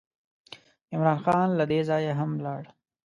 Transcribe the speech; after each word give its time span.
عمرا 0.93 1.15
خان 1.23 1.49
له 1.59 1.63
دې 1.71 1.79
ځایه 1.89 2.13
هم 2.19 2.29
ولاړ. 2.35 2.63